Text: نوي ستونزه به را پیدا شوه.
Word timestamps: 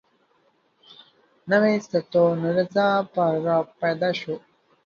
نوي 1.49 1.75
ستونزه 1.89 2.87
به 3.13 3.25
را 3.45 3.57
پیدا 3.81 4.09
شوه. 4.19 4.37